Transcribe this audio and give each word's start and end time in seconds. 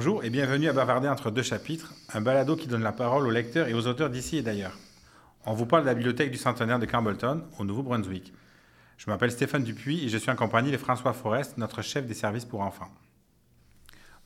Bonjour 0.00 0.24
et 0.24 0.30
bienvenue 0.30 0.66
à 0.66 0.72
Bavarder 0.72 1.08
entre 1.08 1.30
deux 1.30 1.42
chapitres, 1.42 1.92
un 2.14 2.22
balado 2.22 2.56
qui 2.56 2.66
donne 2.66 2.82
la 2.82 2.90
parole 2.90 3.26
aux 3.26 3.30
lecteurs 3.30 3.68
et 3.68 3.74
aux 3.74 3.86
auteurs 3.86 4.08
d'ici 4.08 4.38
et 4.38 4.42
d'ailleurs. 4.42 4.78
On 5.44 5.52
vous 5.52 5.66
parle 5.66 5.82
de 5.82 5.88
la 5.88 5.94
bibliothèque 5.94 6.30
du 6.30 6.38
centenaire 6.38 6.78
de 6.78 6.86
Campbellton, 6.86 7.44
au 7.58 7.66
Nouveau-Brunswick. 7.66 8.32
Je 8.96 9.10
m'appelle 9.10 9.30
Stéphane 9.30 9.62
Dupuis 9.62 10.02
et 10.02 10.08
je 10.08 10.16
suis 10.16 10.30
en 10.30 10.36
compagnie 10.36 10.72
de 10.72 10.78
François 10.78 11.12
Forest, 11.12 11.58
notre 11.58 11.82
chef 11.82 12.06
des 12.06 12.14
services 12.14 12.46
pour 12.46 12.62
enfants. 12.62 12.88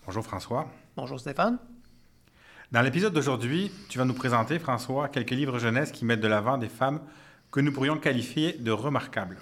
Bonjour 0.06 0.22
François. 0.22 0.70
Bonjour 0.94 1.18
Stéphane. 1.18 1.58
Dans 2.70 2.80
l'épisode 2.80 3.12
d'aujourd'hui, 3.12 3.72
tu 3.88 3.98
vas 3.98 4.04
nous 4.04 4.14
présenter, 4.14 4.60
François, 4.60 5.08
quelques 5.08 5.32
livres 5.32 5.58
jeunesse 5.58 5.90
qui 5.90 6.04
mettent 6.04 6.20
de 6.20 6.28
l'avant 6.28 6.56
des 6.56 6.68
femmes 6.68 7.00
que 7.50 7.58
nous 7.58 7.72
pourrions 7.72 7.98
qualifier 7.98 8.52
de 8.52 8.70
remarquables. 8.70 9.38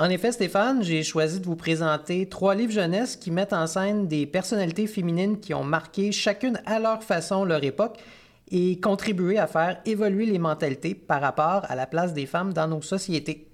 En 0.00 0.08
effet, 0.10 0.30
Stéphane, 0.30 0.84
j'ai 0.84 1.02
choisi 1.02 1.40
de 1.40 1.46
vous 1.46 1.56
présenter 1.56 2.28
trois 2.28 2.54
livres 2.54 2.72
jeunesse 2.72 3.16
qui 3.16 3.32
mettent 3.32 3.52
en 3.52 3.66
scène 3.66 4.06
des 4.06 4.26
personnalités 4.26 4.86
féminines 4.86 5.40
qui 5.40 5.54
ont 5.54 5.64
marqué 5.64 6.12
chacune 6.12 6.60
à 6.66 6.78
leur 6.78 7.02
façon 7.02 7.44
leur 7.44 7.64
époque 7.64 7.98
et 8.52 8.78
contribué 8.78 9.38
à 9.38 9.48
faire 9.48 9.80
évoluer 9.86 10.24
les 10.26 10.38
mentalités 10.38 10.94
par 10.94 11.20
rapport 11.20 11.66
à 11.68 11.74
la 11.74 11.88
place 11.88 12.12
des 12.12 12.26
femmes 12.26 12.52
dans 12.52 12.68
nos 12.68 12.80
sociétés. 12.80 13.48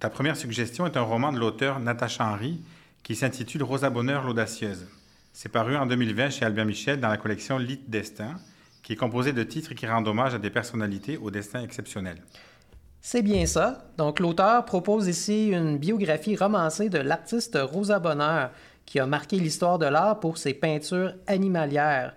Ta 0.00 0.10
première 0.10 0.36
suggestion 0.36 0.84
est 0.84 0.96
un 0.96 1.02
roman 1.02 1.32
de 1.32 1.38
l'auteur 1.38 1.78
Natacha 1.78 2.26
Henry 2.26 2.60
qui 3.04 3.14
s'intitule 3.14 3.62
Rosa 3.62 3.88
Bonheur 3.88 4.24
l'audacieuse. 4.24 4.88
C'est 5.32 5.48
paru 5.48 5.76
en 5.76 5.86
2020 5.86 6.30
chez 6.30 6.44
Albert 6.44 6.66
Michel 6.66 6.98
dans 6.98 7.08
la 7.08 7.18
collection 7.18 7.56
Lit 7.56 7.84
Destin, 7.86 8.34
qui 8.82 8.94
est 8.94 8.96
composée 8.96 9.32
de 9.32 9.44
titres 9.44 9.74
qui 9.74 9.86
rendent 9.86 10.08
hommage 10.08 10.34
à 10.34 10.38
des 10.38 10.50
personnalités 10.50 11.18
au 11.18 11.30
destin 11.30 11.62
exceptionnel. 11.62 12.16
C'est 13.02 13.22
bien 13.22 13.46
ça. 13.46 13.84
Donc 13.96 14.20
l'auteur 14.20 14.64
propose 14.64 15.08
ici 15.08 15.48
une 15.48 15.78
biographie 15.78 16.36
romancée 16.36 16.90
de 16.90 16.98
l'artiste 16.98 17.58
Rosa 17.60 17.98
Bonheur, 17.98 18.50
qui 18.84 19.00
a 19.00 19.06
marqué 19.06 19.36
l'histoire 19.38 19.78
de 19.78 19.86
l'art 19.86 20.20
pour 20.20 20.36
ses 20.36 20.52
peintures 20.52 21.14
animalières. 21.26 22.14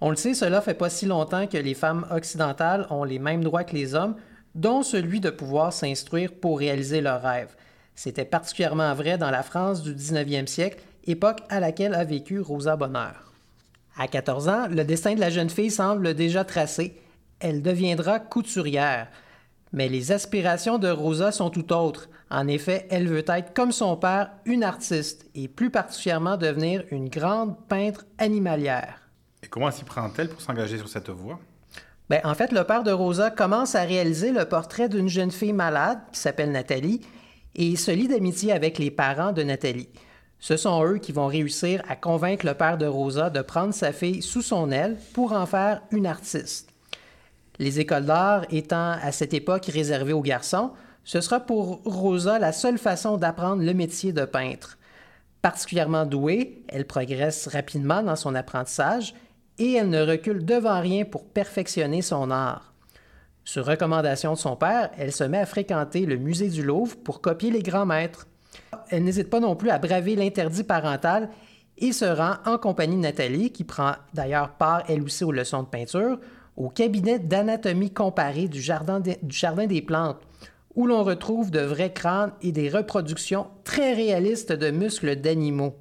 On 0.00 0.10
le 0.10 0.16
sait, 0.16 0.34
cela 0.34 0.60
fait 0.60 0.74
pas 0.74 0.90
si 0.90 1.06
longtemps 1.06 1.46
que 1.46 1.56
les 1.56 1.74
femmes 1.74 2.06
occidentales 2.10 2.86
ont 2.90 3.04
les 3.04 3.18
mêmes 3.18 3.44
droits 3.44 3.64
que 3.64 3.74
les 3.74 3.94
hommes, 3.94 4.16
dont 4.54 4.82
celui 4.82 5.20
de 5.20 5.30
pouvoir 5.30 5.72
s'instruire 5.72 6.32
pour 6.32 6.58
réaliser 6.58 7.00
leurs 7.00 7.22
rêves. 7.22 7.54
C'était 7.94 8.24
particulièrement 8.24 8.94
vrai 8.94 9.18
dans 9.18 9.30
la 9.30 9.42
France 9.42 9.82
du 9.82 9.94
19e 9.94 10.46
siècle, 10.46 10.78
époque 11.06 11.40
à 11.48 11.60
laquelle 11.60 11.94
a 11.94 12.04
vécu 12.04 12.40
Rosa 12.40 12.76
Bonheur. 12.76 13.32
À 13.96 14.06
14 14.06 14.48
ans, 14.48 14.66
le 14.68 14.84
destin 14.84 15.14
de 15.14 15.20
la 15.20 15.30
jeune 15.30 15.50
fille 15.50 15.70
semble 15.70 16.14
déjà 16.14 16.44
tracé. 16.44 16.96
Elle 17.40 17.62
deviendra 17.62 18.20
couturière. 18.20 19.08
Mais 19.72 19.88
les 19.88 20.12
aspirations 20.12 20.78
de 20.78 20.88
Rosa 20.88 21.32
sont 21.32 21.50
tout 21.50 21.72
autres. 21.72 22.08
En 22.30 22.48
effet, 22.48 22.86
elle 22.90 23.08
veut 23.08 23.24
être, 23.28 23.52
comme 23.54 23.72
son 23.72 23.96
père, 23.96 24.30
une 24.44 24.64
artiste 24.64 25.26
et 25.34 25.48
plus 25.48 25.70
particulièrement 25.70 26.36
devenir 26.36 26.84
une 26.90 27.08
grande 27.08 27.56
peintre 27.68 28.06
animalière. 28.18 29.02
Et 29.42 29.46
comment 29.46 29.70
s'y 29.70 29.84
prend-elle 29.84 30.28
pour 30.28 30.40
s'engager 30.40 30.78
sur 30.78 30.88
cette 30.88 31.10
voie? 31.10 31.38
Bien, 32.10 32.20
en 32.24 32.34
fait, 32.34 32.52
le 32.52 32.64
père 32.64 32.82
de 32.82 32.90
Rosa 32.90 33.30
commence 33.30 33.74
à 33.74 33.82
réaliser 33.82 34.32
le 34.32 34.46
portrait 34.46 34.88
d'une 34.88 35.08
jeune 35.08 35.30
fille 35.30 35.52
malade 35.52 35.98
qui 36.12 36.20
s'appelle 36.20 36.52
Nathalie 36.52 37.02
et 37.54 37.76
se 37.76 37.90
lie 37.90 38.08
d'amitié 38.08 38.52
avec 38.52 38.78
les 38.78 38.90
parents 38.90 39.32
de 39.32 39.42
Nathalie. 39.42 39.90
Ce 40.38 40.56
sont 40.56 40.84
eux 40.84 40.98
qui 40.98 41.12
vont 41.12 41.26
réussir 41.26 41.82
à 41.88 41.96
convaincre 41.96 42.46
le 42.46 42.54
père 42.54 42.78
de 42.78 42.86
Rosa 42.86 43.28
de 43.28 43.42
prendre 43.42 43.74
sa 43.74 43.92
fille 43.92 44.22
sous 44.22 44.42
son 44.42 44.70
aile 44.70 44.96
pour 45.12 45.32
en 45.32 45.46
faire 45.46 45.82
une 45.90 46.06
artiste. 46.06 46.67
Les 47.58 47.80
écoles 47.80 48.04
d'art 48.04 48.44
étant 48.50 48.92
à 49.02 49.10
cette 49.10 49.34
époque 49.34 49.66
réservées 49.66 50.12
aux 50.12 50.22
garçons, 50.22 50.70
ce 51.04 51.20
sera 51.20 51.40
pour 51.40 51.82
Rosa 51.84 52.38
la 52.38 52.52
seule 52.52 52.78
façon 52.78 53.16
d'apprendre 53.16 53.62
le 53.62 53.74
métier 53.74 54.12
de 54.12 54.24
peintre. 54.24 54.78
Particulièrement 55.42 56.06
douée, 56.06 56.62
elle 56.68 56.86
progresse 56.86 57.48
rapidement 57.48 58.02
dans 58.02 58.16
son 58.16 58.34
apprentissage 58.34 59.14
et 59.58 59.72
elle 59.72 59.88
ne 59.88 60.02
recule 60.02 60.44
devant 60.44 60.80
rien 60.80 61.04
pour 61.04 61.24
perfectionner 61.24 62.02
son 62.02 62.30
art. 62.30 62.72
Sur 63.44 63.64
recommandation 63.64 64.34
de 64.34 64.38
son 64.38 64.56
père, 64.56 64.90
elle 64.98 65.12
se 65.12 65.24
met 65.24 65.38
à 65.38 65.46
fréquenter 65.46 66.06
le 66.06 66.16
musée 66.16 66.48
du 66.48 66.62
Louvre 66.62 66.96
pour 66.96 67.20
copier 67.20 67.50
les 67.50 67.62
grands 67.62 67.86
maîtres. 67.86 68.26
Elle 68.90 69.04
n'hésite 69.04 69.30
pas 69.30 69.40
non 69.40 69.56
plus 69.56 69.70
à 69.70 69.78
braver 69.78 70.16
l'interdit 70.16 70.64
parental 70.64 71.30
et 71.78 71.92
se 71.92 72.04
rend 72.04 72.34
en 72.44 72.58
compagnie 72.58 72.96
de 72.96 73.00
Nathalie, 73.00 73.50
qui 73.50 73.64
prend 73.64 73.92
d'ailleurs 74.12 74.50
part 74.50 74.84
elle 74.88 75.02
aussi 75.02 75.24
aux 75.24 75.32
leçons 75.32 75.62
de 75.62 75.68
peinture, 75.68 76.18
au 76.58 76.68
cabinet 76.68 77.20
d'anatomie 77.20 77.92
comparée 77.92 78.48
du 78.48 78.60
jardin, 78.60 79.00
des 79.00 79.82
plantes, 79.82 80.20
où 80.74 80.86
l'on 80.86 81.04
retrouve 81.04 81.52
de 81.52 81.60
vrais 81.60 81.92
crânes 81.92 82.32
et 82.42 82.50
des 82.50 82.68
reproductions 82.68 83.46
très 83.62 83.94
réalistes 83.94 84.52
de 84.52 84.70
muscles 84.70 85.16
d'animaux. 85.16 85.76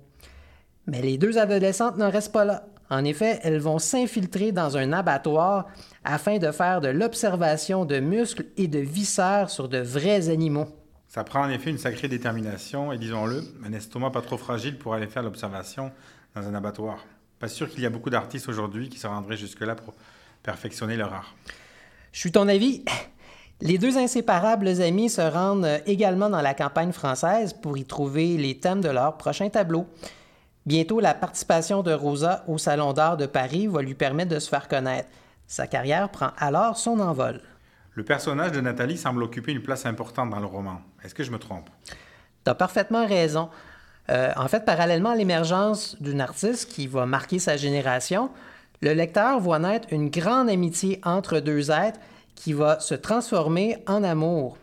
Mais 0.85 1.01
les 1.01 1.17
deux 1.17 1.39
adolescentes 1.39 1.97
ne 1.97 2.05
restent 2.05 2.31
pas 2.31 2.45
là. 2.45 2.67
En 2.91 3.03
effet, 3.03 3.39
elles 3.43 3.59
vont 3.59 3.79
s'infiltrer 3.79 4.51
dans 4.51 4.77
un 4.77 4.93
abattoir 4.93 5.65
afin 6.05 6.38
de 6.38 6.51
faire 6.51 6.79
de 6.79 6.88
l'observation 6.89 7.83
de 7.83 7.99
muscles 7.99 8.45
et 8.55 8.67
de 8.67 8.79
viscères 8.79 9.49
sur 9.49 9.67
de 9.67 9.79
vrais 9.79 10.29
animaux. 10.29 10.67
Ça 11.07 11.23
prend 11.23 11.44
en 11.44 11.49
effet 11.49 11.71
une 11.71 11.79
sacrée 11.79 12.07
détermination 12.07 12.94
et 12.94 12.99
disons-le, 12.99 13.41
un 13.65 13.73
estomac 13.73 14.11
pas 14.11 14.21
trop 14.21 14.38
fragile 14.38 14.77
pour 14.77 14.94
aller 14.94 15.07
faire 15.07 15.23
l'observation 15.23 15.91
dans 16.35 16.47
un 16.47 16.53
abattoir. 16.53 17.03
Pas 17.39 17.47
sûr 17.47 17.67
qu'il 17.67 17.81
y 17.81 17.85
a 17.85 17.89
beaucoup 17.89 18.11
d'artistes 18.11 18.47
aujourd'hui 18.47 18.89
qui 18.89 18.99
se 18.99 19.07
rendraient 19.07 19.38
jusque-là 19.38 19.75
pour 19.75 19.95
perfectionner 20.44 20.96
leur 20.96 21.14
art. 21.14 21.36
Je 22.12 22.20
suis 22.20 22.31
ton 22.31 22.48
avis. 22.48 22.84
Les 23.59 23.78
deux 23.78 23.98
inséparables 23.98 24.81
amis 24.81 25.09
se 25.09 25.22
rendent 25.22 25.81
également 25.86 26.30
dans 26.30 26.42
la 26.42 26.53
campagne 26.53 26.92
française 26.92 27.53
pour 27.53 27.78
y 27.78 27.86
trouver 27.86 28.38
les 28.38 28.59
thèmes 28.59 28.81
de 28.81 28.90
leur 28.90 29.18
prochain 29.18 29.50
tableau. 29.50 29.88
Bientôt, 30.68 31.00
la 31.00 31.14
participation 31.14 31.81
de 31.81 31.92
Rosa 31.92 32.44
au 32.48 32.58
Salon 32.58 32.94
d'art 32.94 33.18
de 33.18 33.25
Paris 33.25 33.68
va 33.68 33.81
lui 33.81 33.96
permettre 33.96 34.36
de 34.36 34.40
se 34.40 34.50
faire 34.50 34.68
connaître. 34.68 35.09
Sa 35.48 35.66
carrière 35.66 36.09
prend 36.09 36.31
alors 36.38 36.78
son 36.78 37.00
envol. 37.00 37.42
Le 37.94 38.04
personnage 38.04 38.52
de 38.52 38.62
Nathalie 38.62 38.98
semble 38.98 39.24
occuper 39.24 39.54
une 39.54 39.64
place 39.64 39.86
importante 39.86 40.30
dans 40.30 40.40
le 40.40 40.46
roman. 40.46 40.81
Est-ce 41.04 41.16
que 41.16 41.24
je 41.24 41.31
me 41.31 41.40
trompe? 41.40 41.69
Tu 42.44 42.52
as 42.52 42.54
parfaitement 42.54 43.08
raison. 43.08 43.50
Euh, 44.09 44.31
en 44.36 44.48
fait, 44.48 44.66
parallèlement 44.66 45.09
à 45.09 45.16
l'émergence 45.16 46.00
d'une 46.00 46.22
artiste 46.22 46.72
qui 46.72 46.86
va 46.86 47.06
marquer 47.06 47.40
sa 47.40 47.58
génération, 47.58 48.30
le 48.81 48.93
lecteur 48.93 49.39
voit 49.39 49.59
naître 49.59 49.88
une 49.91 50.09
grande 50.09 50.49
amitié 50.49 50.99
entre 51.03 51.39
deux 51.39 51.71
êtres 51.71 51.99
qui 52.35 52.53
va 52.53 52.79
se 52.79 52.93
transformer 52.93 53.77
en 53.88 54.03
amour. 54.03 54.57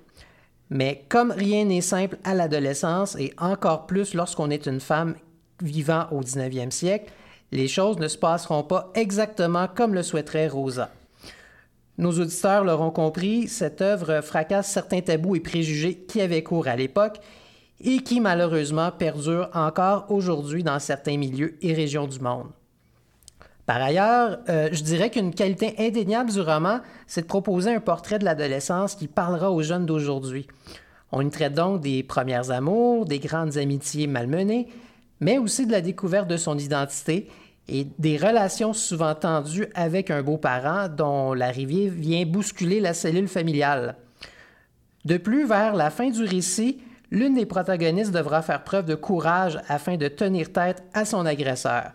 Mais 0.70 1.04
comme 1.08 1.32
rien 1.32 1.64
n'est 1.64 1.80
simple 1.80 2.16
à 2.24 2.34
l'adolescence 2.34 3.16
et 3.16 3.32
encore 3.38 3.86
plus 3.86 4.14
lorsqu'on 4.14 4.50
est 4.50 4.66
une 4.66 4.80
femme 4.80 5.16
vivant 5.60 6.06
au 6.10 6.20
19e 6.20 6.70
siècle, 6.70 7.12
les 7.52 7.68
choses 7.68 7.98
ne 7.98 8.08
se 8.08 8.18
passeront 8.18 8.62
pas 8.62 8.90
exactement 8.94 9.68
comme 9.68 9.94
le 9.94 10.02
souhaiterait 10.02 10.48
Rosa. 10.48 10.90
Nos 11.98 12.18
auditeurs 12.18 12.64
l'auront 12.64 12.90
compris, 12.90 13.46
cette 13.46 13.80
œuvre 13.80 14.20
fracasse 14.20 14.68
certains 14.68 15.00
tabous 15.00 15.36
et 15.36 15.40
préjugés 15.40 15.96
qui 15.96 16.20
avaient 16.20 16.42
cours 16.42 16.66
à 16.66 16.74
l'époque 16.74 17.20
et 17.80 17.98
qui 17.98 18.20
malheureusement 18.20 18.90
perdurent 18.90 19.50
encore 19.54 20.06
aujourd'hui 20.10 20.64
dans 20.64 20.80
certains 20.80 21.16
milieux 21.16 21.56
et 21.60 21.72
régions 21.72 22.06
du 22.06 22.18
monde. 22.18 22.48
Par 23.66 23.80
ailleurs, 23.80 24.38
euh, 24.48 24.68
je 24.72 24.82
dirais 24.82 25.10
qu'une 25.10 25.34
qualité 25.34 25.74
indéniable 25.78 26.30
du 26.30 26.40
roman, 26.40 26.80
c'est 27.06 27.22
de 27.22 27.26
proposer 27.26 27.74
un 27.74 27.80
portrait 27.80 28.18
de 28.18 28.24
l'adolescence 28.24 28.94
qui 28.94 29.08
parlera 29.08 29.50
aux 29.50 29.62
jeunes 29.62 29.86
d'aujourd'hui. 29.86 30.46
On 31.12 31.22
y 31.22 31.30
traite 31.30 31.54
donc 31.54 31.80
des 31.80 32.02
premières 32.02 32.50
amours, 32.50 33.06
des 33.06 33.20
grandes 33.20 33.56
amitiés 33.56 34.06
malmenées, 34.06 34.68
mais 35.20 35.38
aussi 35.38 35.66
de 35.66 35.72
la 35.72 35.80
découverte 35.80 36.28
de 36.28 36.36
son 36.36 36.58
identité 36.58 37.30
et 37.68 37.86
des 37.98 38.18
relations 38.18 38.74
souvent 38.74 39.14
tendues 39.14 39.68
avec 39.74 40.10
un 40.10 40.22
beau-parent 40.22 40.88
dont 40.88 41.32
l'arrivée 41.32 41.88
vient 41.88 42.26
bousculer 42.26 42.80
la 42.80 42.92
cellule 42.92 43.28
familiale. 43.28 43.96
De 45.06 45.16
plus, 45.16 45.46
vers 45.46 45.74
la 45.74 45.90
fin 45.90 46.10
du 46.10 46.24
récit, 46.24 46.82
l'une 47.10 47.34
des 47.34 47.46
protagonistes 47.46 48.12
devra 48.12 48.42
faire 48.42 48.64
preuve 48.64 48.84
de 48.84 48.94
courage 48.94 49.58
afin 49.68 49.96
de 49.96 50.08
tenir 50.08 50.52
tête 50.52 50.82
à 50.92 51.04
son 51.04 51.24
agresseur. 51.24 51.92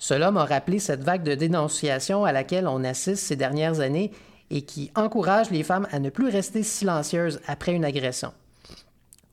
Cela 0.00 0.30
m'a 0.30 0.46
rappelé 0.46 0.78
cette 0.78 1.04
vague 1.04 1.22
de 1.22 1.34
dénonciation 1.34 2.24
à 2.24 2.32
laquelle 2.32 2.66
on 2.66 2.82
assiste 2.84 3.22
ces 3.22 3.36
dernières 3.36 3.80
années 3.80 4.10
et 4.48 4.62
qui 4.62 4.90
encourage 4.96 5.50
les 5.50 5.62
femmes 5.62 5.86
à 5.92 5.98
ne 5.98 6.08
plus 6.08 6.28
rester 6.30 6.62
silencieuses 6.62 7.38
après 7.46 7.74
une 7.74 7.84
agression. 7.84 8.32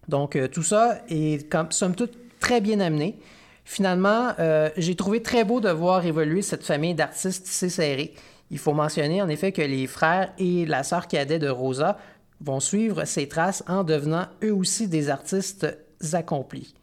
Donc 0.10 0.36
euh, 0.36 0.50
tout 0.50 0.64
ça 0.64 1.00
est, 1.10 1.50
comme, 1.50 1.72
somme 1.72 1.96
toute, 1.96 2.18
très 2.42 2.60
bien 2.60 2.82
amené. 2.82 3.18
Finalement, 3.64 4.34
euh, 4.40 4.70
j'ai 4.76 4.96
trouvé 4.96 5.22
très 5.24 5.46
beau 5.46 5.62
de 5.62 5.70
voir 5.70 6.06
évoluer 6.06 6.42
cette 6.42 6.66
famille 6.66 6.94
d'artistes 6.94 7.48
si. 7.48 8.12
Il 8.52 8.58
faut 8.60 8.74
mentionner 8.74 9.22
en 9.22 9.30
effet 9.30 9.54
que 9.54 9.62
les 9.62 9.88
frères 9.88 10.34
et 10.38 10.66
la 10.66 10.84
sœur 10.84 11.08
cadet 11.08 11.40
de 11.40 11.50
Rosa 11.50 11.98
vont 12.42 12.60
suivre 12.60 13.06
ces 13.06 13.30
traces 13.30 13.64
en 13.70 13.86
devenant 13.86 14.26
eux 14.44 14.54
aussi 14.54 14.90
des 14.90 15.10
artistes 15.10 15.66
accomplis. 16.12 16.76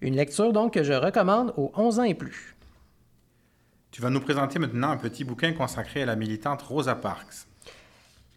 Une 0.00 0.16
lecture 0.16 0.52
donc 0.52 0.74
que 0.74 0.82
je 0.82 0.92
recommande 0.92 1.54
aux 1.56 1.70
11 1.76 2.00
ans 2.00 2.04
et 2.04 2.14
plus. 2.14 2.53
Tu 3.94 4.02
vas 4.02 4.10
nous 4.10 4.20
présenter 4.20 4.58
maintenant 4.58 4.90
un 4.90 4.96
petit 4.96 5.22
bouquin 5.22 5.52
consacré 5.52 6.02
à 6.02 6.06
la 6.06 6.16
militante 6.16 6.60
Rosa 6.62 6.96
Parks. 6.96 7.46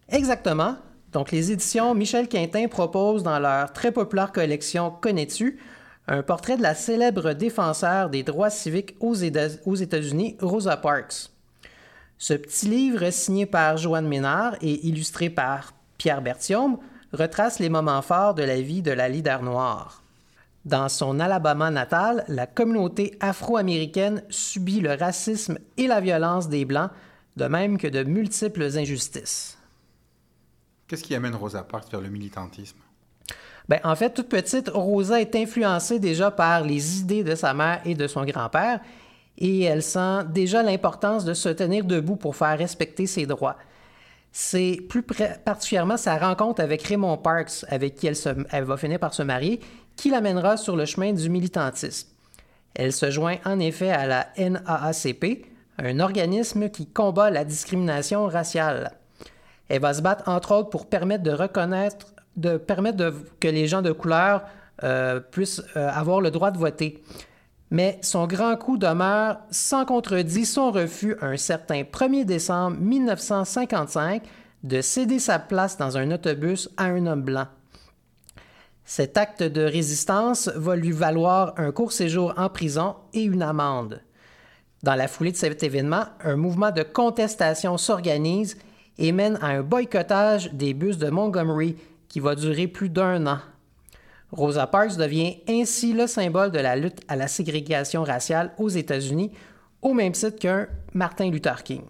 Exactement. 0.08 0.76
Donc, 1.12 1.32
les 1.32 1.50
éditions 1.50 1.96
Michel 1.96 2.28
Quintin 2.28 2.68
proposent 2.68 3.24
dans 3.24 3.40
leur 3.40 3.72
très 3.72 3.90
populaire 3.90 4.30
collection 4.30 4.92
Connais-tu? 5.00 5.58
un 6.06 6.22
portrait 6.22 6.56
de 6.56 6.62
la 6.62 6.76
célèbre 6.76 7.32
défenseur 7.32 8.08
des 8.08 8.22
droits 8.22 8.50
civiques 8.50 8.94
aux 9.00 9.14
États-Unis, 9.14 10.36
Rosa 10.40 10.76
Parks. 10.76 11.30
Ce 12.18 12.34
petit 12.34 12.68
livre, 12.68 13.10
signé 13.10 13.44
par 13.44 13.78
Joanne 13.78 14.06
Ménard 14.06 14.54
et 14.60 14.86
illustré 14.86 15.28
par 15.28 15.72
Pierre 15.96 16.22
Berthiaume, 16.22 16.78
retrace 17.12 17.58
les 17.58 17.68
moments 17.68 18.02
forts 18.02 18.34
de 18.34 18.44
la 18.44 18.60
vie 18.60 18.80
de 18.80 18.92
la 18.92 19.08
leader 19.08 19.42
noire. 19.42 20.04
Dans 20.68 20.90
son 20.90 21.18
Alabama 21.18 21.70
natal, 21.70 22.26
la 22.28 22.46
communauté 22.46 23.16
afro-américaine 23.20 24.22
subit 24.28 24.80
le 24.80 24.92
racisme 24.92 25.58
et 25.78 25.86
la 25.86 25.98
violence 25.98 26.50
des 26.50 26.66
Blancs, 26.66 26.90
de 27.38 27.46
même 27.46 27.78
que 27.78 27.86
de 27.86 28.04
multiples 28.04 28.76
injustices. 28.76 29.56
Qu'est-ce 30.86 31.02
qui 31.02 31.14
amène 31.14 31.34
Rosa 31.34 31.62
Parks 31.62 31.90
vers 31.90 32.02
le 32.02 32.10
militantisme? 32.10 32.76
Ben, 33.66 33.80
en 33.82 33.96
fait, 33.96 34.12
toute 34.12 34.28
petite, 34.28 34.68
Rosa 34.68 35.22
est 35.22 35.34
influencée 35.36 35.98
déjà 35.98 36.30
par 36.30 36.60
les 36.64 37.00
idées 37.00 37.24
de 37.24 37.34
sa 37.34 37.54
mère 37.54 37.80
et 37.86 37.94
de 37.94 38.06
son 38.06 38.26
grand-père, 38.26 38.80
et 39.38 39.62
elle 39.62 39.82
sent 39.82 40.24
déjà 40.28 40.62
l'importance 40.62 41.24
de 41.24 41.32
se 41.32 41.48
tenir 41.48 41.86
debout 41.86 42.16
pour 42.16 42.36
faire 42.36 42.58
respecter 42.58 43.06
ses 43.06 43.24
droits. 43.24 43.56
C'est 44.32 44.82
plus 44.86 45.02
particulièrement 45.02 45.96
sa 45.96 46.18
rencontre 46.18 46.60
avec 46.60 46.82
Raymond 46.82 47.16
Parks, 47.16 47.64
avec 47.68 47.94
qui 47.94 48.06
elle, 48.06 48.16
elle 48.50 48.64
va 48.64 48.76
finir 48.76 48.98
par 48.98 49.14
se 49.14 49.22
marier, 49.22 49.60
qui 49.98 50.08
l'amènera 50.10 50.56
sur 50.56 50.76
le 50.76 50.86
chemin 50.86 51.12
du 51.12 51.28
militantisme. 51.28 52.08
Elle 52.74 52.92
se 52.92 53.10
joint 53.10 53.36
en 53.44 53.58
effet 53.58 53.90
à 53.90 54.06
la 54.06 54.28
NAACP, 54.38 55.44
un 55.78 56.00
organisme 56.00 56.70
qui 56.70 56.86
combat 56.86 57.30
la 57.30 57.44
discrimination 57.44 58.26
raciale. 58.26 58.92
Elle 59.68 59.82
va 59.82 59.92
se 59.92 60.00
battre 60.00 60.28
entre 60.28 60.54
autres 60.54 60.70
pour 60.70 60.86
permettre 60.86 61.24
de 61.24 61.32
reconnaître, 61.32 62.06
de 62.36 62.56
permettre 62.56 63.12
que 63.40 63.48
les 63.48 63.66
gens 63.66 63.82
de 63.82 63.90
couleur 63.90 64.42
euh, 64.84 65.18
puissent 65.18 65.62
euh, 65.76 65.90
avoir 65.90 66.20
le 66.20 66.30
droit 66.30 66.52
de 66.52 66.58
voter. 66.58 67.02
Mais 67.70 67.98
son 68.00 68.28
grand 68.28 68.56
coup 68.56 68.78
demeure 68.78 69.40
sans 69.50 69.84
contredit 69.84 70.46
son 70.46 70.70
refus 70.70 71.16
un 71.20 71.36
certain 71.36 71.82
1er 71.82 72.24
décembre 72.24 72.78
1955 72.78 74.22
de 74.62 74.80
céder 74.80 75.18
sa 75.18 75.40
place 75.40 75.76
dans 75.76 75.96
un 75.96 76.12
autobus 76.12 76.70
à 76.76 76.84
un 76.84 77.06
homme 77.06 77.22
blanc. 77.22 77.48
Cet 78.90 79.18
acte 79.18 79.42
de 79.42 79.60
résistance 79.60 80.48
va 80.56 80.74
lui 80.74 80.92
valoir 80.92 81.52
un 81.58 81.72
court 81.72 81.92
séjour 81.92 82.32
en 82.38 82.48
prison 82.48 82.96
et 83.12 83.22
une 83.22 83.42
amende. 83.42 84.00
Dans 84.82 84.94
la 84.94 85.08
foulée 85.08 85.30
de 85.30 85.36
cet 85.36 85.62
événement, 85.62 86.06
un 86.24 86.36
mouvement 86.36 86.70
de 86.70 86.82
contestation 86.82 87.76
s'organise 87.76 88.56
et 88.96 89.12
mène 89.12 89.38
à 89.42 89.48
un 89.48 89.60
boycottage 89.62 90.54
des 90.54 90.72
bus 90.72 90.96
de 90.96 91.10
Montgomery 91.10 91.76
qui 92.08 92.18
va 92.18 92.34
durer 92.34 92.66
plus 92.66 92.88
d'un 92.88 93.26
an. 93.26 93.40
Rosa 94.32 94.66
Parks 94.66 94.96
devient 94.96 95.36
ainsi 95.46 95.92
le 95.92 96.06
symbole 96.06 96.50
de 96.50 96.58
la 96.58 96.74
lutte 96.74 97.02
à 97.08 97.16
la 97.16 97.28
ségrégation 97.28 98.04
raciale 98.04 98.54
aux 98.56 98.70
États-Unis, 98.70 99.32
au 99.82 99.92
même 99.92 100.12
titre 100.12 100.38
qu'un 100.38 100.66
Martin 100.94 101.30
Luther 101.30 101.62
King. 101.62 101.82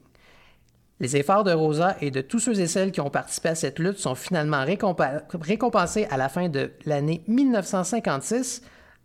Les 1.00 1.16
efforts 1.16 1.44
de 1.44 1.52
Rosa 1.52 1.96
et 2.00 2.10
de 2.10 2.20
tous 2.20 2.40
ceux 2.40 2.58
et 2.58 2.66
celles 2.66 2.90
qui 2.90 3.00
ont 3.00 3.10
participé 3.10 3.50
à 3.50 3.54
cette 3.54 3.78
lutte 3.78 3.98
sont 3.98 4.16
finalement 4.16 4.64
récompensés 4.64 6.06
à 6.06 6.16
la 6.16 6.28
fin 6.28 6.48
de 6.48 6.72
l'année 6.86 7.22
1956, 7.28 8.62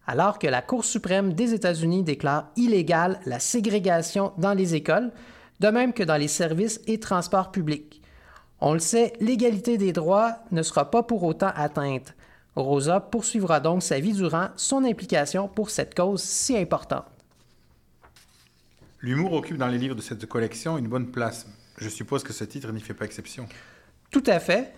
alors 0.07 0.39
que 0.39 0.47
la 0.47 0.63
Cour 0.63 0.85
suprême 0.85 1.33
des 1.33 1.53
États-Unis 1.53 2.03
déclare 2.03 2.49
illégale 2.55 3.19
la 3.25 3.39
ségrégation 3.39 4.33
dans 4.39 4.53
les 4.53 4.73
écoles, 4.73 5.11
de 5.59 5.67
même 5.67 5.93
que 5.93 6.01
dans 6.01 6.17
les 6.17 6.27
services 6.27 6.81
et 6.87 6.99
transports 6.99 7.51
publics. 7.51 8.01
On 8.59 8.73
le 8.73 8.79
sait, 8.79 9.13
l'égalité 9.19 9.77
des 9.77 9.93
droits 9.93 10.37
ne 10.51 10.63
sera 10.63 10.89
pas 10.89 11.03
pour 11.03 11.23
autant 11.23 11.51
atteinte. 11.55 12.15
Rosa 12.55 12.99
poursuivra 12.99 13.59
donc 13.59 13.83
sa 13.83 13.99
vie 13.99 14.13
durant 14.13 14.47
son 14.55 14.83
implication 14.83 15.47
pour 15.47 15.69
cette 15.69 15.95
cause 15.95 16.23
si 16.23 16.57
importante. 16.57 17.05
L'humour 18.99 19.33
occupe 19.33 19.57
dans 19.57 19.67
les 19.67 19.77
livres 19.77 19.95
de 19.95 20.01
cette 20.01 20.25
collection 20.25 20.77
une 20.77 20.87
bonne 20.87 21.11
place. 21.11 21.45
Je 21.77 21.89
suppose 21.89 22.23
que 22.23 22.33
ce 22.33 22.43
titre 22.43 22.71
n'y 22.71 22.81
fait 22.81 22.93
pas 22.93 23.05
exception. 23.05 23.47
Tout 24.11 24.23
à 24.27 24.39
fait. 24.39 24.73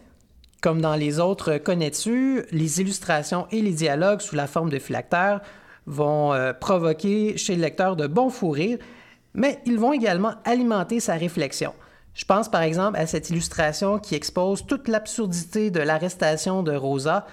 Comme 0.62 0.82
dans 0.82 0.96
les 0.96 1.20
autres 1.20 1.58
Connais-tu, 1.58 2.44
les 2.52 2.82
illustrations 2.82 3.48
et 3.52 3.62
les 3.62 3.74
dialogues 3.74 4.22
sous 4.22 4.36
la 4.36 4.48
forme 4.48 4.70
de 4.70 4.80
phylactères 4.80 5.42
vont 5.86 6.34
euh, 6.34 6.54
provoquer 6.54 7.38
chez 7.38 7.56
le 7.56 7.62
lecteur 7.62 7.96
de 7.96 8.08
bons 8.08 8.30
fous 8.30 8.50
rires, 8.50 8.80
mais 9.34 9.60
ils 9.66 9.78
vont 9.78 9.94
également 9.94 10.34
alimenter 10.46 11.00
sa 11.00 11.16
réflexion. 11.16 11.74
Je 12.16 12.26
pense 12.26 12.50
par 12.50 12.62
exemple 12.62 12.98
à 12.98 13.06
cette 13.06 13.30
illustration 13.30 14.00
qui 14.00 14.16
expose 14.16 14.66
toute 14.66 14.88
l'absurdité 14.88 15.70
de 15.70 15.82
l'arrestation 15.82 16.64
de 16.64 16.74
Rosa 16.74 17.28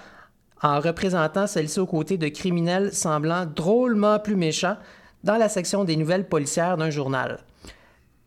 en 0.61 0.79
représentant 0.79 1.47
celle-ci 1.47 1.79
aux 1.79 1.87
côtés 1.87 2.17
de 2.17 2.27
criminels 2.27 2.93
semblant 2.93 3.45
drôlement 3.45 4.19
plus 4.19 4.35
méchants 4.35 4.77
dans 5.23 5.37
la 5.37 5.49
section 5.49 5.85
des 5.85 5.95
nouvelles 5.95 6.27
policières 6.27 6.77
d'un 6.77 6.89
journal. 6.89 7.39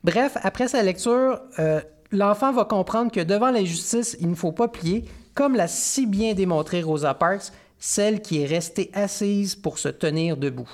Bref, 0.06 0.38
après 0.42 0.68
sa 0.68 0.84
lecture, 0.84 1.40
euh, 1.58 1.80
l'enfant 2.12 2.52
va 2.52 2.64
comprendre 2.64 3.10
que 3.10 3.18
devant 3.18 3.50
l'injustice, 3.50 4.16
il 4.20 4.30
ne 4.30 4.36
faut 4.36 4.52
pas 4.52 4.68
plier, 4.68 5.04
comme 5.34 5.56
l'a 5.56 5.66
si 5.66 6.06
bien 6.06 6.32
démontré 6.32 6.80
Rosa 6.80 7.12
Parks, 7.12 7.50
celle 7.80 8.22
qui 8.22 8.40
est 8.40 8.46
restée 8.46 8.92
assise 8.94 9.56
pour 9.56 9.80
se 9.80 9.88
tenir 9.88 10.36
debout. 10.36 10.70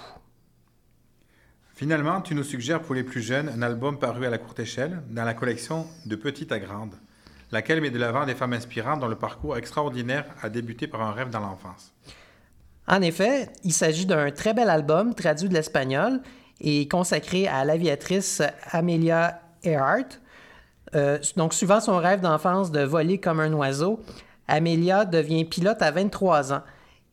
Finalement, 1.75 2.21
tu 2.21 2.35
nous 2.35 2.45
suggères 2.45 2.83
pour 2.83 2.95
les 2.95 3.05
plus 3.05 3.23
jeunes 3.23 3.49
un 3.49 3.63
album 3.63 3.99
paru 3.99 4.27
à 4.27 4.31
la 4.31 4.37
courte 4.37 4.61
échelle 4.61 5.03
dans 5.09 5.25
la 5.25 5.33
collection 5.33 5.87
De 6.05 6.15
Petite 6.15 6.53
à 6.53 6.59
Grande 6.59 6.95
laquelle 7.53 7.81
met 7.81 7.91
de 7.91 7.99
l'avant 7.99 8.27
des 8.27 8.35
femmes 8.35 8.55
inspirantes 8.55 9.01
dont 9.01 9.09
le 9.09 9.17
parcours 9.17 9.57
extraordinaire 9.57 10.27
a 10.43 10.49
débuté 10.51 10.87
par 10.87 11.03
un 11.03 11.13
rêve 11.13 11.31
dans 11.31 11.41
l'enfance. 11.41 11.93
En 12.89 13.01
effet, 13.01 13.49
il 13.65 13.73
s'agit 13.73 14.07
d'un 14.07 14.31
très 14.31 14.55
bel 14.55 14.69
album 14.69 15.15
traduit 15.15 15.49
de 15.49 15.55
l'espagnol 15.55 16.21
et 16.63 16.89
consacré 16.89 17.47
à 17.47 17.65
l'aviatrice 17.65 18.41
Amelia 18.71 19.41
Earhart. 19.65 20.21
Euh, 20.95 21.19
donc, 21.37 21.53
suivant 21.53 21.81
son 21.81 21.99
rêve 21.99 22.21
d'enfance 22.21 22.71
de 22.71 22.81
voler 22.81 23.19
comme 23.19 23.41
un 23.41 23.53
oiseau, 23.53 24.01
Amelia 24.49 25.05
devient 25.05 25.45
pilote 25.45 25.83
à 25.83 25.91
23 25.91 26.53
ans 26.55 26.63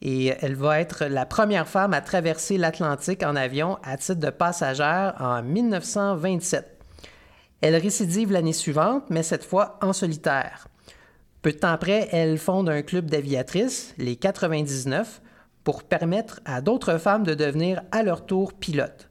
et 0.01 0.27
elle 0.41 0.55
va 0.55 0.79
être 0.79 1.05
la 1.05 1.25
première 1.25 1.67
femme 1.67 1.93
à 1.93 2.01
traverser 2.01 2.57
l'Atlantique 2.57 3.23
en 3.23 3.35
avion 3.35 3.77
à 3.83 3.97
titre 3.97 4.19
de 4.19 4.29
passagère 4.29 5.15
en 5.19 5.41
1927. 5.43 6.79
Elle 7.61 7.75
récidive 7.75 8.31
l'année 8.31 8.53
suivante, 8.53 9.03
mais 9.09 9.23
cette 9.23 9.44
fois 9.44 9.77
en 9.81 9.91
solitaire. 9.91 10.68
Peu 11.41 11.51
de 11.51 11.57
temps 11.57 11.71
après, 11.71 12.07
elle 12.11 12.37
fonde 12.37 12.69
un 12.69 12.81
club 12.81 13.09
d'aviatrices, 13.09 13.94
les 13.97 14.15
99, 14.15 15.21
pour 15.63 15.83
permettre 15.83 16.39
à 16.45 16.61
d'autres 16.61 16.97
femmes 16.97 17.23
de 17.23 17.33
devenir 17.33 17.81
à 17.91 18.03
leur 18.03 18.25
tour 18.25 18.53
pilotes. 18.53 19.08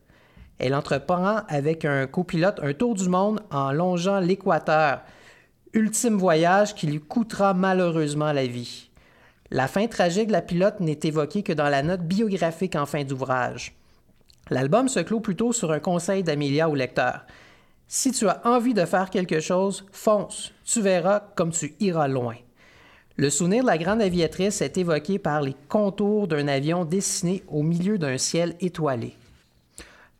Elle 0.58 0.74
entreprend 0.74 1.42
avec 1.48 1.84
un 1.84 2.06
copilote 2.06 2.60
un 2.62 2.72
tour 2.72 2.94
du 2.94 3.08
monde 3.08 3.40
en 3.50 3.72
longeant 3.72 4.18
l'équateur, 4.20 5.02
ultime 5.72 6.16
voyage 6.16 6.74
qui 6.74 6.86
lui 6.86 7.00
coûtera 7.00 7.54
malheureusement 7.54 8.32
la 8.32 8.46
vie. 8.46 8.90
La 9.50 9.68
fin 9.68 9.86
tragique 9.86 10.26
de 10.26 10.32
la 10.32 10.42
pilote 10.42 10.80
n'est 10.80 10.98
évoquée 11.04 11.42
que 11.42 11.52
dans 11.52 11.68
la 11.68 11.82
note 11.82 12.02
biographique 12.02 12.76
en 12.76 12.86
fin 12.86 13.04
d'ouvrage. 13.04 13.74
L'album 14.50 14.88
se 14.88 15.00
clôt 15.00 15.20
plutôt 15.20 15.52
sur 15.52 15.72
un 15.72 15.78
conseil 15.78 16.22
d'Amelia 16.22 16.68
au 16.68 16.74
lecteur. 16.74 17.24
Si 17.86 18.12
tu 18.12 18.28
as 18.28 18.40
envie 18.44 18.74
de 18.74 18.84
faire 18.84 19.10
quelque 19.10 19.40
chose, 19.40 19.86
fonce. 19.92 20.52
Tu 20.64 20.82
verras 20.82 21.20
comme 21.34 21.52
tu 21.52 21.74
iras 21.80 22.08
loin. 22.08 22.34
Le 23.16 23.30
souvenir 23.30 23.62
de 23.62 23.68
la 23.68 23.78
grande 23.78 24.02
aviatrice 24.02 24.60
est 24.60 24.78
évoqué 24.78 25.18
par 25.18 25.40
les 25.40 25.56
contours 25.68 26.28
d'un 26.28 26.46
avion 26.48 26.84
dessiné 26.84 27.42
au 27.48 27.62
milieu 27.62 27.98
d'un 27.98 28.16
ciel 28.16 28.54
étoilé. 28.60 29.17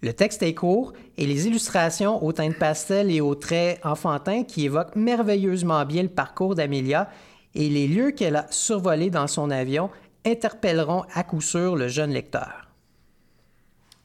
Le 0.01 0.13
texte 0.13 0.43
est 0.45 0.55
court 0.55 0.93
et 1.17 1.27
les 1.27 1.49
illustrations 1.49 2.23
au 2.25 2.33
teint 2.33 2.49
de 2.49 2.55
pastel 2.55 3.11
et 3.11 3.21
aux 3.21 3.35
traits 3.35 3.81
enfantins 3.85 4.45
qui 4.45 4.65
évoquent 4.65 4.95
merveilleusement 4.95 5.85
bien 5.85 6.05
le 6.05 6.09
parcours 6.09 6.55
d'Amelia 6.55 7.11
et 7.55 7.69
les 7.69 7.89
lieux 7.89 8.13
qu'elle 8.13 8.37
a 8.37 8.47
survolés 8.51 9.11
dans 9.11 9.27
son 9.27 9.51
avion 9.51 9.91
interpelleront 10.25 11.05
à 11.15 11.25
coup 11.25 11.41
sûr 11.41 11.75
le 11.75 11.89
jeune 11.89 12.13
lecteur. 12.13 12.69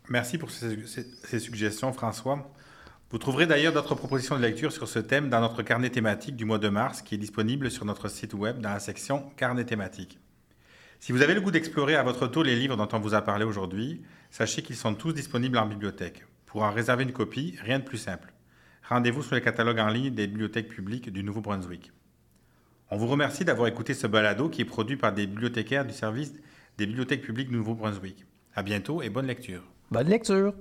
Merci 0.10 0.38
pour 0.40 0.50
ces, 0.50 0.80
ces 0.86 1.40
suggestions, 1.40 1.94
François. 1.94 2.52
Vous 3.12 3.20
trouverez 3.20 3.46
d'ailleurs 3.46 3.74
d'autres 3.74 3.94
propositions 3.94 4.36
de 4.36 4.42
lecture 4.42 4.72
sur 4.72 4.88
ce 4.88 4.98
thème 4.98 5.30
dans 5.30 5.40
notre 5.40 5.62
carnet 5.62 5.92
thématique 5.92 6.36
du 6.36 6.46
mois 6.46 6.58
de 6.58 6.70
mars 6.70 7.04
qui 7.04 7.14
est 7.14 7.20
disponible 7.20 7.70
sur 7.70 7.86
notre 7.86 8.08
site 8.08 8.34
web 8.34 8.60
dans 8.60 8.72
la 8.72 8.80
section 8.80 9.30
Carnet 9.38 9.66
thématique. 9.66 10.18
Si 11.04 11.12
vous 11.12 11.22
avez 11.22 11.34
le 11.34 11.42
goût 11.42 11.52
d'explorer 11.52 11.98
à 11.98 12.04
votre 12.04 12.28
tour 12.28 12.46
les 12.46 12.56
livres 12.56 12.78
dont 12.78 12.88
on 12.94 13.00
vous 13.02 13.14
a 13.14 13.22
parlé 13.22 13.44
aujourd'hui, 13.44 14.04
sachez 14.32 14.62
qu'ils 14.62 14.78
sont 14.78 14.96
tous 14.96 15.12
disponibles 15.12 15.58
en 15.58 15.66
bibliothèque. 15.66 16.24
Pour 16.46 16.64
en 16.64 16.72
réserver 16.72 17.04
une 17.04 17.12
copie, 17.12 17.58
rien 17.62 17.80
de 17.80 17.84
plus 17.84 17.98
simple. 17.98 18.32
Rendez-vous 18.88 19.22
sur 19.22 19.36
le 19.36 19.42
catalogue 19.42 19.80
en 19.80 19.90
ligne 19.90 20.16
des 20.16 20.28
bibliothèques 20.28 20.70
publiques 20.70 21.12
du 21.12 21.22
Nouveau-Brunswick. 21.26 21.92
On 22.90 22.96
vous 22.96 23.08
remercie 23.08 23.44
d'avoir 23.44 23.68
écouté 23.68 23.94
ce 23.94 24.08
balado 24.08 24.48
qui 24.48 24.62
est 24.62 24.66
produit 24.66 24.96
par 24.96 25.12
des 25.12 25.28
bibliothécaires 25.28 25.86
du 25.86 25.94
service 25.94 26.32
des 26.78 26.86
bibliothèques 26.86 27.24
publiques 27.24 27.50
du 27.50 27.58
Nouveau-Brunswick. 27.58 28.24
À 28.56 28.64
bientôt 28.64 29.02
et 29.02 29.10
bonne 29.10 29.28
lecture. 29.28 29.64
Bonne 29.92 30.08
lecture. 30.08 30.54